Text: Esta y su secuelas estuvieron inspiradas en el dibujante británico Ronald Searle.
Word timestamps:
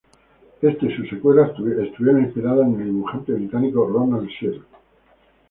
Esta 0.63 0.83
y 0.87 0.95
su 0.95 1.05
secuelas 1.05 1.51
estuvieron 1.51 2.23
inspiradas 2.25 2.65
en 2.69 2.79
el 2.81 2.85
dibujante 2.87 3.33
británico 3.33 3.85
Ronald 3.87 4.27
Searle. 4.39 4.63